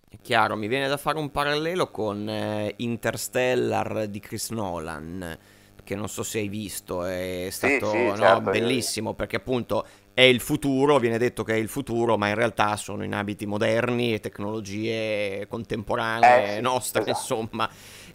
È 0.09 0.19
chiaro, 0.21 0.57
mi 0.57 0.69
viene 0.69 0.87
da 0.87 0.99
fare 0.99 1.19
un 1.19 1.31
parallelo 1.31 1.91
con 1.91 2.29
eh, 2.29 2.75
Interstellar 2.77 4.07
di 4.07 4.21
Chris 4.21 4.51
Nolan, 4.51 5.39
che 5.83 5.95
non 5.97 6.09
so 6.09 6.23
se 6.23 6.39
hai 6.39 6.49
visto, 6.49 7.05
è 7.05 7.49
stato 7.51 7.87
sì, 7.87 7.97
sì, 7.97 8.07
no, 8.07 8.17
certo, 8.17 8.51
bellissimo 8.51 9.09
io... 9.11 9.15
perché 9.17 9.37
appunto 9.37 9.85
è 10.15 10.23
il 10.23 10.41
futuro, 10.41 10.99
viene 10.99 11.17
detto 11.17 11.43
che 11.43 11.55
è 11.55 11.57
il 11.57 11.69
futuro, 11.69 12.19
ma 12.19 12.29
in 12.29 12.35
realtà 12.35 12.77
sono 12.77 13.03
in 13.03 13.15
abiti 13.15 13.47
moderni 13.47 14.13
e 14.13 14.21
tecnologie 14.21 15.47
contemporanee 15.49 16.59
eh, 16.59 16.61
nostre, 16.61 17.03
esatto. 17.03 17.19
insomma. 17.19 17.71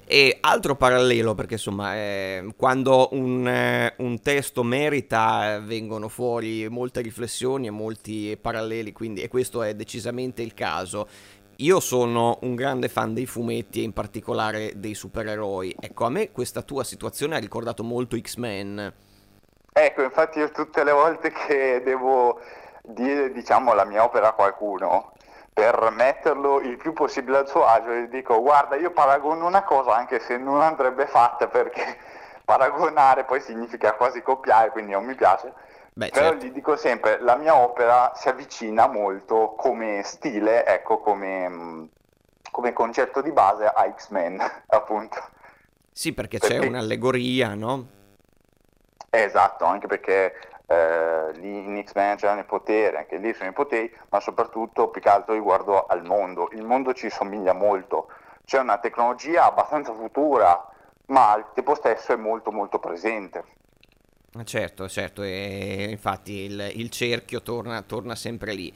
E 0.05 0.37
altro 0.39 0.75
parallelo, 0.75 1.35
perché 1.35 1.55
insomma, 1.55 1.95
eh, 1.95 2.53
quando 2.55 3.09
un, 3.11 3.47
eh, 3.47 3.93
un, 3.97 4.21
testo 4.21 4.63
merita 4.63 5.59
vengono 5.59 6.07
fuori 6.07 6.69
molte 6.69 7.01
riflessioni 7.01 7.67
e 7.67 7.71
molti 7.71 8.37
paralleli, 8.39 8.93
quindi, 8.93 9.21
e 9.21 9.27
questo 9.27 9.63
è 9.63 9.73
decisamente 9.73 10.41
il 10.41 10.53
caso. 10.53 11.07
Io 11.57 11.79
sono 11.79 12.37
un 12.43 12.53
grande 12.53 12.87
fan 12.87 13.15
dei 13.15 13.25
fumetti 13.25 13.79
e 13.79 13.83
in 13.83 13.91
particolare 13.91 14.73
dei 14.75 14.93
supereroi. 14.93 15.75
Ecco, 15.79 16.05
a 16.05 16.09
me 16.09 16.31
questa 16.31 16.61
tua 16.61 16.83
situazione 16.83 17.35
ha 17.35 17.39
ricordato 17.39 17.83
molto 17.83 18.15
X-Men. 18.17 18.93
Ecco, 19.79 20.01
infatti 20.01 20.39
io 20.39 20.49
tutte 20.49 20.83
le 20.83 20.91
volte 20.91 21.31
che 21.31 21.83
devo 21.83 22.39
dire, 22.81 23.31
diciamo, 23.31 23.73
la 23.73 23.85
mia 23.85 24.03
opera 24.03 24.29
a 24.29 24.33
qualcuno, 24.33 25.11
per 25.53 25.91
metterlo 25.91 26.59
il 26.61 26.77
più 26.77 26.93
possibile 26.93 27.37
al 27.37 27.47
suo 27.47 27.63
agio, 27.63 27.91
gli 27.91 28.07
dico, 28.07 28.41
guarda, 28.41 28.75
io 28.75 28.89
paragono 28.89 29.45
una 29.45 29.61
cosa 29.61 29.95
anche 29.95 30.19
se 30.19 30.37
non 30.37 30.61
andrebbe 30.61 31.05
fatta 31.05 31.47
perché 31.47 31.95
paragonare 32.43 33.25
poi 33.25 33.39
significa 33.39 33.93
quasi 33.93 34.23
copiare, 34.23 34.71
quindi 34.71 34.93
non 34.93 35.05
mi 35.05 35.13
piace. 35.13 35.53
Beh, 35.93 36.09
Però 36.09 36.29
certo. 36.29 36.45
gli 36.45 36.51
dico 36.51 36.75
sempre, 36.75 37.19
la 37.21 37.35
mia 37.35 37.55
opera 37.55 38.13
si 38.15 38.29
avvicina 38.29 38.87
molto 38.87 39.53
come 39.55 40.01
stile, 40.03 40.65
ecco, 40.65 41.01
come, 41.01 41.89
come 42.49 42.73
concetto 42.73 43.21
di 43.21 43.31
base 43.31 43.65
a 43.65 43.93
X-Men, 43.95 44.41
appunto. 44.69 45.17
Sì, 45.91 46.13
perché, 46.13 46.39
perché... 46.39 46.57
c'è 46.57 46.65
un'allegoria, 46.65 47.53
no? 47.53 47.96
Esatto, 49.09 49.65
anche 49.65 49.87
perché 49.87 50.33
eh, 50.67 51.31
lì 51.35 51.65
in 51.65 51.81
X-Men 51.83 52.17
c'erano 52.17 52.41
i 52.41 52.45
poteri, 52.45 52.97
anche 52.97 53.17
lì 53.17 53.33
sono 53.33 53.49
i 53.49 53.53
poteri, 53.53 53.91
ma 54.09 54.19
soprattutto 54.19 54.89
più 54.89 55.01
che 55.01 55.09
altro 55.09 55.33
riguardo 55.33 55.85
al 55.85 56.03
mondo. 56.03 56.49
Il 56.51 56.63
mondo 56.63 56.93
ci 56.93 57.09
somiglia 57.09 57.53
molto, 57.53 58.07
c'è 58.45 58.59
una 58.59 58.77
tecnologia 58.77 59.45
abbastanza 59.45 59.93
futura, 59.93 60.69
ma 61.07 61.31
al 61.31 61.53
tempo 61.53 61.73
stesso 61.73 62.13
è 62.13 62.17
molto 62.17 62.51
molto 62.51 62.79
presente. 62.79 63.43
Certo, 64.43 64.87
certo, 64.87 65.23
e 65.23 65.87
infatti 65.89 66.33
il, 66.33 66.71
il 66.75 66.89
cerchio 66.89 67.41
torna, 67.41 67.81
torna 67.81 68.13
sempre 68.13 68.53
lì. 68.53 68.71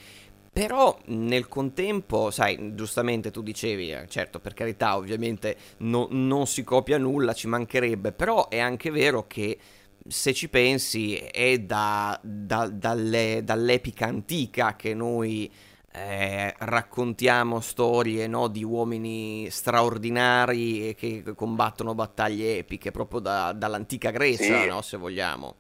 Però 0.54 0.98
nel 1.06 1.48
contempo, 1.48 2.30
sai, 2.30 2.74
giustamente 2.74 3.32
tu 3.32 3.42
dicevi, 3.42 3.92
eh, 3.92 4.08
certo, 4.08 4.40
per 4.40 4.54
carità, 4.54 4.98
ovviamente 4.98 5.56
no, 5.78 6.08
non 6.10 6.46
si 6.46 6.64
copia 6.64 6.98
nulla, 6.98 7.34
ci 7.34 7.48
mancherebbe, 7.48 8.12
però 8.12 8.50
è 8.50 8.60
anche 8.60 8.92
vero 8.92 9.28
che 9.28 9.58
se 10.08 10.34
ci 10.34 10.50
pensi 10.50 11.16
è 11.16 11.60
da, 11.60 12.20
da, 12.22 12.68
dalle, 12.68 13.42
dall'epica 13.44 14.06
antica 14.06 14.76
che 14.76 14.94
noi 14.94 15.52
eh, 15.94 16.54
raccontiamo 16.58 17.60
storie 17.60 18.26
no, 18.28 18.48
di 18.48 18.64
uomini 18.64 19.50
straordinari 19.50 20.96
che 20.96 21.24
combattono 21.36 21.94
battaglie 21.94 22.60
epiche 22.60 22.92
proprio 22.92 23.20
da, 23.20 23.52
dall'antica 23.54 24.10
Grecia, 24.12 24.62
sì. 24.62 24.68
no, 24.68 24.82
se 24.82 24.98
vogliamo. 24.98 25.56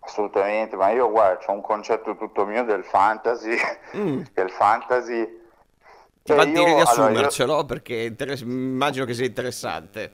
Assolutamente, 0.00 0.74
ma 0.76 0.90
io 0.90 1.10
guarda, 1.10 1.44
c'ho 1.44 1.52
un 1.52 1.60
concetto 1.60 2.16
tutto 2.16 2.46
mio 2.46 2.64
del 2.64 2.82
fantasy, 2.82 3.54
mm. 3.96 4.22
che 4.32 4.40
il 4.40 4.50
fantasy... 4.50 5.36
Ti 6.22 6.32
va 6.32 6.44
di 6.44 6.58
assumercelo 6.58 7.52
allora, 7.52 7.60
io... 7.60 7.66
perché 7.66 7.94
interess- 8.04 8.42
immagino 8.42 9.04
che 9.04 9.12
sia 9.14 9.26
interessante. 9.26 10.12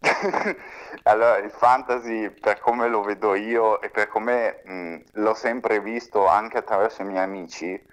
allora, 1.04 1.36
il 1.38 1.50
fantasy, 1.50 2.30
per 2.30 2.60
come 2.60 2.88
lo 2.88 3.02
vedo 3.02 3.34
io 3.34 3.80
e 3.80 3.90
per 3.90 4.08
come 4.08 4.62
mh, 4.64 4.96
l'ho 5.14 5.34
sempre 5.34 5.80
visto 5.80 6.26
anche 6.26 6.58
attraverso 6.58 7.02
i 7.02 7.04
miei 7.04 7.22
amici, 7.22 7.90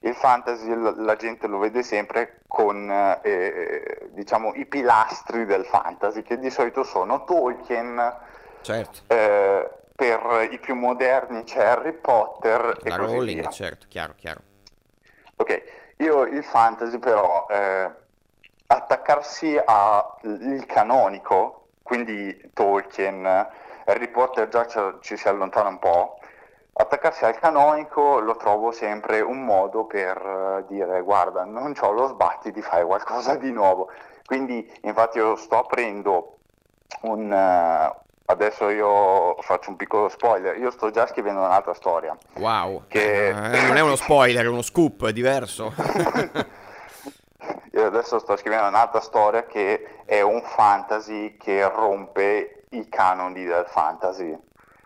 il 0.00 0.14
fantasy 0.14 0.72
la 0.96 1.16
gente 1.16 1.46
lo 1.46 1.58
vede 1.58 1.82
sempre 1.82 2.40
con 2.46 2.90
eh, 3.22 4.08
diciamo 4.10 4.54
i 4.54 4.66
pilastri 4.66 5.44
del 5.44 5.64
fantasy, 5.64 6.22
che 6.22 6.38
di 6.38 6.50
solito 6.50 6.84
sono 6.84 7.24
Tolkien, 7.24 8.16
certo. 8.60 9.00
eh, 9.08 9.70
per 9.94 10.48
i 10.50 10.58
più 10.58 10.74
moderni 10.74 11.42
c'è 11.44 11.64
Harry 11.64 11.92
Potter 11.92 12.60
La 12.60 12.94
e 12.94 12.98
così 12.98 13.14
Rowling, 13.14 13.40
via. 13.40 13.50
certo, 13.50 13.86
chiaro, 13.88 14.14
chiaro. 14.16 14.40
Ok, 15.36 15.62
io 15.96 16.22
il 16.24 16.44
fantasy 16.44 16.98
però... 16.98 17.46
Eh, 17.50 18.04
attaccarsi 18.68 19.56
al 19.64 20.64
canonico, 20.66 21.65
quindi 21.86 22.50
Tolkien, 22.52 23.24
Harry 23.84 24.08
Potter 24.08 24.48
già 24.48 24.66
ci, 25.00 25.16
si 25.16 25.28
allontana 25.28 25.68
un 25.68 25.78
po', 25.78 26.18
attaccarsi 26.72 27.24
al 27.24 27.38
canonico 27.38 28.18
lo 28.18 28.36
trovo 28.36 28.72
sempre 28.72 29.20
un 29.20 29.44
modo 29.44 29.84
per 29.86 30.64
dire 30.68 31.00
guarda 31.00 31.44
non 31.44 31.72
ho 31.80 31.90
lo 31.92 32.08
sbatti 32.08 32.52
di 32.52 32.60
fare 32.60 32.84
qualcosa 32.84 33.36
di 33.36 33.50
nuovo 33.50 33.90
quindi 34.26 34.70
infatti 34.82 35.16
io 35.16 35.36
sto 35.36 35.56
aprendo 35.56 36.36
un 37.02 37.30
uh, 37.30 38.04
adesso 38.26 38.68
io 38.68 39.36
faccio 39.40 39.70
un 39.70 39.76
piccolo 39.76 40.08
spoiler. 40.08 40.56
Io 40.58 40.70
sto 40.70 40.90
già 40.90 41.06
scrivendo 41.06 41.40
un'altra 41.40 41.74
storia. 41.74 42.16
Wow. 42.34 42.84
Che... 42.88 43.28
eh, 43.28 43.32
non 43.32 43.76
è 43.76 43.80
uno 43.80 43.96
spoiler 43.96 44.44
è 44.44 44.48
uno 44.48 44.62
scoop 44.62 45.06
è 45.06 45.12
diverso 45.12 45.72
Io 47.76 47.84
adesso 47.84 48.18
sto 48.18 48.36
scrivendo 48.36 48.68
un'altra 48.68 49.00
storia 49.00 49.44
che 49.44 50.04
è 50.06 50.22
un 50.22 50.40
fantasy 50.40 51.36
che 51.36 51.68
rompe 51.68 52.64
i 52.70 52.88
canoni 52.88 53.44
del 53.44 53.66
fantasy. 53.68 54.34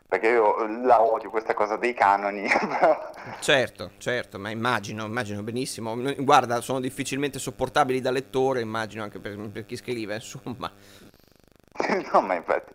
Perché 0.08 0.26
io 0.26 0.66
la 0.82 1.00
odio 1.00 1.30
questa 1.30 1.54
cosa 1.54 1.76
dei 1.76 1.94
canoni. 1.94 2.48
certo, 3.38 3.92
certo, 3.98 4.40
ma 4.40 4.50
immagino, 4.50 5.04
immagino 5.04 5.40
benissimo. 5.44 5.94
Guarda, 6.18 6.60
sono 6.60 6.80
difficilmente 6.80 7.38
sopportabili 7.38 8.00
da 8.00 8.10
lettore, 8.10 8.60
immagino 8.60 9.04
anche 9.04 9.20
per, 9.20 9.38
per 9.52 9.66
chi 9.66 9.76
scrive, 9.76 10.14
insomma. 10.14 10.68
no, 12.12 12.20
ma 12.22 12.34
infatti, 12.34 12.72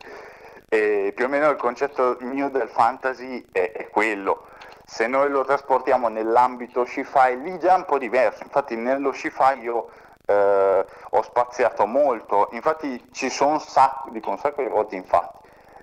eh, 0.69 1.12
più 1.13 1.25
o 1.25 1.27
meno 1.27 1.50
il 1.50 1.57
concetto 1.57 2.15
mio 2.22 2.50
del 2.50 2.69
fantasy 2.69 3.45
è, 3.51 3.69
è 3.74 3.89
quello 3.89 4.48
se 4.88 5.07
noi 5.07 5.29
lo 5.29 5.43
trasportiamo 5.43 6.10
nell'ambito 6.10 6.84
sci-fi 6.84 7.41
lì 7.41 7.57
già 7.57 7.74
è 7.74 7.77
un 7.77 7.86
po' 7.86 7.98
diverso 7.98 8.43
infatti 8.43 8.75
nello 8.75 9.12
sci-fi 9.12 9.60
io 9.62 9.89
eh, 10.25 10.86
ho 11.10 11.22
spaziato 11.22 11.86
molto, 11.86 12.50
infatti 12.51 13.10
ci 13.12 13.29
sono 13.29 13.53
un 13.53 13.60
sacco, 13.60 14.10
dico 14.10 14.29
un 14.29 14.38
sacco 14.38 14.62
di 14.62 14.70
volte 14.70 14.96
infatti, 14.96 15.39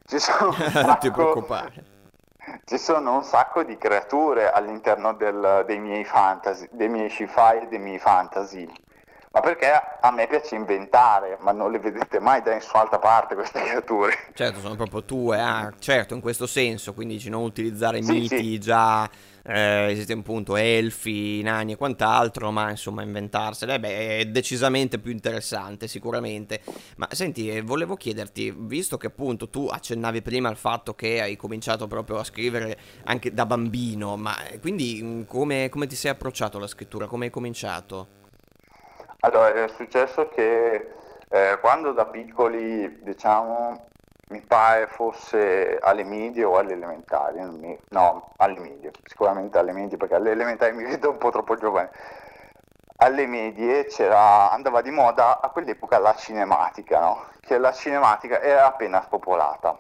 ci 0.06 0.18
sono 0.18 0.48
un 0.56 0.70
sacco, 0.70 1.46
ci 2.64 2.78
sono 2.78 3.14
un 3.14 3.22
sacco 3.22 3.62
di 3.62 3.76
creature 3.78 4.50
all'interno 4.50 5.14
del, 5.14 5.64
dei 5.66 5.78
miei 5.78 6.04
fantasy, 6.04 6.68
dei 6.72 6.88
miei 6.88 7.08
sci-fi 7.08 7.62
e 7.62 7.66
dei 7.68 7.78
miei 7.78 7.98
fantasy. 7.98 8.70
Ma 9.32 9.40
perché 9.40 9.70
a 9.70 10.10
me 10.10 10.26
piace 10.26 10.56
inventare, 10.56 11.38
ma 11.40 11.52
non 11.52 11.70
le 11.70 11.78
vedete 11.78 12.20
mai 12.20 12.42
da 12.42 12.52
nessun'altra 12.52 12.98
parte 12.98 13.34
queste 13.34 13.62
creature. 13.62 14.14
Certo, 14.34 14.60
sono 14.60 14.76
proprio 14.76 15.04
tue, 15.04 15.40
ah, 15.40 15.72
certo, 15.78 16.14
in 16.14 16.20
questo 16.20 16.46
senso, 16.46 16.92
quindi 16.92 17.14
dici 17.14 17.30
non 17.30 17.42
utilizzare 17.42 18.02
sì, 18.02 18.12
miti 18.12 18.36
sì. 18.36 18.58
già 18.58 19.08
eh, 19.44 19.88
esiste 19.90 20.12
appunto 20.12 20.56
elfi, 20.56 21.40
nani 21.40 21.72
e 21.72 21.76
quant'altro, 21.76 22.50
ma 22.50 22.68
insomma 22.68 23.02
inventarsele 23.02 23.80
beh, 23.80 24.18
è 24.18 24.24
decisamente 24.26 24.98
più 24.98 25.10
interessante 25.10 25.88
sicuramente. 25.88 26.60
Ma 26.96 27.08
senti, 27.10 27.48
eh, 27.48 27.62
volevo 27.62 27.96
chiederti, 27.96 28.54
visto 28.54 28.98
che 28.98 29.06
appunto 29.06 29.48
tu 29.48 29.66
accennavi 29.66 30.20
prima 30.20 30.50
al 30.50 30.56
fatto 30.58 30.94
che 30.94 31.22
hai 31.22 31.36
cominciato 31.36 31.86
proprio 31.86 32.18
a 32.18 32.24
scrivere 32.24 32.78
anche 33.04 33.32
da 33.32 33.46
bambino, 33.46 34.16
ma 34.18 34.36
quindi 34.60 35.00
mm, 35.02 35.22
come, 35.22 35.70
come 35.70 35.86
ti 35.86 35.96
sei 35.96 36.10
approcciato 36.10 36.58
alla 36.58 36.66
scrittura? 36.66 37.06
Come 37.06 37.24
hai 37.24 37.30
cominciato? 37.30 38.20
Allora, 39.24 39.52
è 39.52 39.68
successo 39.68 40.28
che 40.28 40.94
eh, 41.28 41.58
quando 41.60 41.92
da 41.92 42.06
piccoli, 42.06 43.02
diciamo, 43.04 43.86
mi 44.30 44.40
pare 44.40 44.88
fosse 44.88 45.78
alle 45.80 46.02
medie 46.02 46.42
o 46.42 46.58
alle 46.58 46.72
elementari, 46.72 47.40
mi... 47.40 47.78
no, 47.90 48.32
alle 48.38 48.58
medie, 48.58 48.90
sicuramente 49.04 49.58
alle 49.58 49.70
medie 49.72 49.96
perché 49.96 50.16
alle 50.16 50.32
elementari 50.32 50.74
mi 50.74 50.82
vedo 50.84 51.10
un 51.10 51.18
po' 51.18 51.30
troppo 51.30 51.54
giovane. 51.54 51.90
Alle 52.96 53.26
medie 53.26 53.86
andava 54.00 54.82
di 54.82 54.90
moda 54.90 55.40
a 55.40 55.50
quell'epoca 55.50 55.98
la 55.98 56.14
cinematica, 56.14 56.98
no? 56.98 57.26
che 57.40 57.58
la 57.58 57.72
cinematica 57.72 58.40
era 58.40 58.66
appena 58.66 59.02
spopolata. 59.02 59.78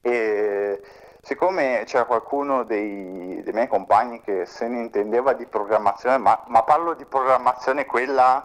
E 0.00 0.82
siccome 1.22 1.84
c'era 1.86 2.04
qualcuno 2.04 2.64
dei, 2.64 3.40
dei 3.42 3.52
miei 3.52 3.68
compagni 3.68 4.20
che 4.20 4.44
se 4.44 4.66
ne 4.66 4.80
intendeva 4.80 5.32
di 5.32 5.46
programmazione, 5.46 6.18
ma, 6.18 6.42
ma 6.48 6.64
parlo 6.64 6.94
di 6.94 7.04
programmazione 7.04 7.86
quella 7.86 8.44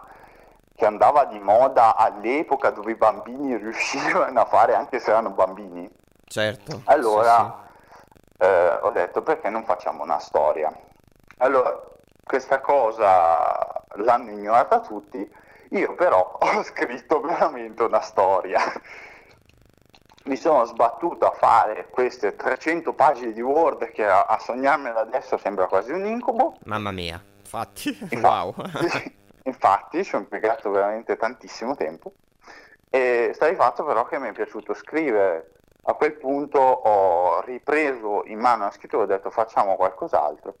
che 0.76 0.86
andava 0.86 1.24
di 1.24 1.40
moda 1.40 1.96
all'epoca 1.96 2.70
dove 2.70 2.92
i 2.92 2.94
bambini 2.94 3.56
riuscivano 3.56 4.40
a 4.40 4.44
fare 4.44 4.76
anche 4.76 5.00
se 5.00 5.10
erano 5.10 5.30
bambini. 5.30 5.90
Certo. 6.24 6.82
Allora 6.84 7.66
sì, 7.90 7.96
sì. 7.96 8.42
Eh, 8.44 8.78
ho 8.82 8.90
detto 8.90 9.22
perché 9.22 9.50
non 9.50 9.64
facciamo 9.64 10.04
una 10.04 10.20
storia. 10.20 10.72
Allora, 11.38 11.76
questa 12.22 12.60
cosa 12.60 13.82
l'hanno 13.96 14.30
ignorata 14.30 14.78
tutti, 14.78 15.28
io 15.70 15.94
però 15.94 16.38
ho 16.38 16.62
scritto 16.62 17.20
veramente 17.22 17.82
una 17.82 18.00
storia. 18.00 18.60
Mi 20.28 20.36
sono 20.36 20.66
sbattuto 20.66 21.26
a 21.26 21.30
fare 21.30 21.88
queste 21.88 22.36
300 22.36 22.92
pagine 22.92 23.32
di 23.32 23.40
Word 23.40 23.90
che 23.92 24.06
a, 24.06 24.24
a 24.24 24.38
sognarmela 24.38 25.00
adesso 25.00 25.38
sembra 25.38 25.66
quasi 25.66 25.90
un 25.90 26.04
incubo. 26.04 26.58
Mamma 26.64 26.90
mia, 26.90 27.18
infatti, 27.38 27.96
infatti 28.12 28.16
wow. 28.18 28.54
infatti 29.44 30.04
ci 30.04 30.14
ho 30.14 30.18
impiegato 30.18 30.70
veramente 30.70 31.16
tantissimo 31.16 31.74
tempo 31.76 32.12
e 32.90 33.30
sta 33.32 33.48
di 33.48 33.54
fatto 33.54 33.86
però 33.86 34.04
che 34.04 34.18
mi 34.18 34.28
è 34.28 34.32
piaciuto 34.32 34.74
scrivere. 34.74 35.52
A 35.84 35.94
quel 35.94 36.12
punto 36.18 36.60
ho 36.60 37.40
ripreso 37.40 38.24
in 38.26 38.38
mano 38.38 38.64
la 38.64 38.70
scrittura 38.70 39.04
e 39.04 39.04
ho 39.06 39.08
detto 39.08 39.30
facciamo 39.30 39.76
qualcos'altro. 39.76 40.56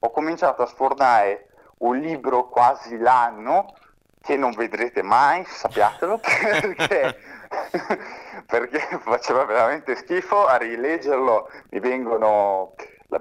Ho 0.00 0.10
cominciato 0.10 0.62
a 0.62 0.66
sfornare 0.66 1.46
un 1.78 1.96
libro 1.96 2.48
quasi 2.48 2.98
l'anno 2.98 3.72
che 4.20 4.36
non 4.36 4.52
vedrete 4.52 5.02
mai, 5.02 5.44
sappiatelo, 5.44 6.18
perché, 6.22 7.16
perché 8.46 8.78
faceva 9.00 9.44
veramente 9.44 9.94
schifo, 9.96 10.46
a 10.46 10.56
rileggerlo 10.56 11.50
mi, 11.70 11.80
vengono, 11.80 12.74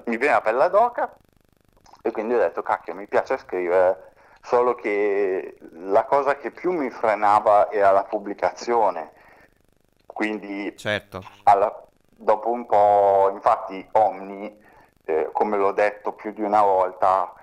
mi 0.06 0.18
viene 0.18 0.34
la 0.34 0.42
pelle 0.42 0.70
d'oca 0.70 1.14
e 2.02 2.12
quindi 2.12 2.34
ho 2.34 2.40
detto 2.40 2.62
cacchio 2.62 2.96
mi 2.96 3.08
piace 3.08 3.38
scrivere, 3.38 4.14
solo 4.42 4.74
che 4.74 5.58
la 5.72 6.06
cosa 6.06 6.36
che 6.36 6.52
più 6.52 6.72
mi 6.72 6.90
frenava 6.90 7.70
era 7.72 7.92
la 7.92 8.04
pubblicazione, 8.04 9.12
quindi 10.08 10.76
certo. 10.78 11.24
alla, 11.44 11.84
dopo 12.08 12.50
un 12.50 12.66
po', 12.66 13.30
infatti 13.34 13.88
Omni, 13.94 14.60
eh, 15.06 15.30
come 15.32 15.58
l'ho 15.58 15.72
detto 15.72 16.14
più 16.14 16.32
di 16.32 16.42
una 16.42 16.62
volta, 16.62 17.34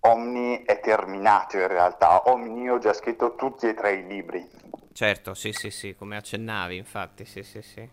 Omni 0.00 0.62
è 0.64 0.80
terminato 0.80 1.58
in 1.58 1.66
realtà, 1.66 2.22
Omni 2.30 2.70
ho 2.70 2.78
già 2.78 2.92
scritto 2.92 3.34
tutti 3.34 3.68
e 3.68 3.74
tre 3.74 3.92
i 3.94 4.06
libri. 4.06 4.48
Certo, 4.96 5.34
sì, 5.34 5.52
sì, 5.52 5.68
sì, 5.68 5.94
come 5.94 6.16
accennavi, 6.16 6.74
infatti, 6.74 7.26
sì, 7.26 7.42
sì, 7.42 7.60
sì. 7.60 7.86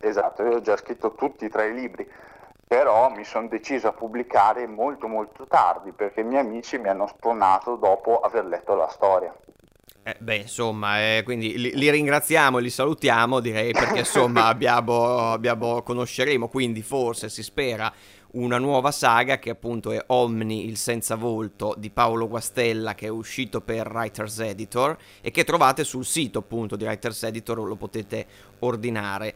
Esatto, 0.00 0.42
io 0.42 0.56
ho 0.56 0.60
già 0.60 0.76
scritto 0.76 1.14
tutti 1.14 1.44
e 1.44 1.48
tre 1.48 1.68
i 1.68 1.72
libri, 1.72 2.04
però 2.66 3.10
mi 3.10 3.22
sono 3.22 3.46
deciso 3.46 3.86
a 3.86 3.92
pubblicare 3.92 4.66
molto 4.66 5.06
molto 5.06 5.46
tardi 5.46 5.92
perché 5.92 6.22
i 6.22 6.24
miei 6.24 6.40
amici 6.40 6.78
mi 6.78 6.88
hanno 6.88 7.06
sponato 7.06 7.76
dopo 7.76 8.18
aver 8.18 8.46
letto 8.46 8.74
la 8.74 8.88
storia. 8.88 9.32
Eh, 10.02 10.16
beh, 10.18 10.34
insomma, 10.34 10.98
eh, 10.98 11.22
quindi 11.22 11.56
li, 11.56 11.76
li, 11.76 11.88
ringraziamo 11.88 12.58
e 12.58 12.62
li 12.62 12.70
salutiamo, 12.70 13.38
direi, 13.38 13.70
perché 13.70 14.00
insomma 14.00 14.46
abbiamo, 14.50 15.30
abbiamo, 15.30 15.82
conosceremo, 15.82 16.48
quindi 16.48 16.82
forse 16.82 17.28
si 17.28 17.44
spera 17.44 17.92
una 18.32 18.58
nuova 18.58 18.92
saga 18.92 19.38
che 19.38 19.50
appunto 19.50 19.90
è 19.90 20.02
Omni, 20.06 20.66
il 20.66 20.76
senza 20.76 21.16
volto 21.16 21.74
di 21.76 21.90
Paolo 21.90 22.28
Guastella 22.28 22.94
che 22.94 23.06
è 23.06 23.10
uscito 23.10 23.60
per 23.60 23.88
Writers 23.88 24.38
Editor 24.38 24.96
e 25.20 25.30
che 25.30 25.44
trovate 25.44 25.84
sul 25.84 26.04
sito 26.04 26.38
appunto 26.38 26.76
di 26.76 26.84
Writers 26.84 27.24
Editor, 27.24 27.58
lo 27.58 27.76
potete 27.76 28.26
ordinare. 28.60 29.34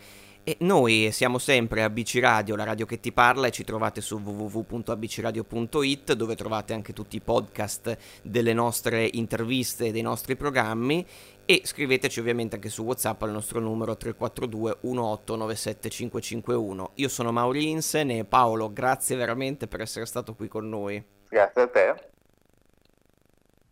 E 0.48 0.58
noi 0.60 1.08
siamo 1.10 1.38
sempre 1.38 1.82
ABC 1.82 2.18
Radio, 2.20 2.54
la 2.54 2.62
radio 2.62 2.86
che 2.86 3.00
ti 3.00 3.10
parla, 3.10 3.48
e 3.48 3.50
ci 3.50 3.64
trovate 3.64 4.00
su 4.00 4.18
www.abcradio.it 4.18 6.12
dove 6.12 6.36
trovate 6.36 6.72
anche 6.72 6.92
tutti 6.92 7.16
i 7.16 7.20
podcast 7.20 7.98
delle 8.22 8.52
nostre 8.52 9.10
interviste 9.14 9.86
e 9.86 9.90
dei 9.90 10.02
nostri 10.02 10.36
programmi 10.36 11.04
e 11.46 11.62
scriveteci 11.64 12.20
ovviamente 12.20 12.56
anche 12.56 12.68
su 12.68 12.82
WhatsApp 12.82 13.22
al 13.22 13.30
nostro 13.30 13.60
numero 13.60 13.96
342 13.96 14.78
1897 14.82 15.88
551. 15.88 16.90
Io 16.94 17.08
sono 17.08 17.32
Mauri 17.32 17.70
Insen 17.70 18.10
e 18.10 18.24
Paolo, 18.24 18.72
grazie 18.72 19.16
veramente 19.16 19.66
per 19.68 19.80
essere 19.80 20.04
stato 20.04 20.34
qui 20.34 20.48
con 20.48 20.68
noi. 20.68 21.02
Grazie 21.28 21.62
a 21.62 21.68
te. 21.68 22.14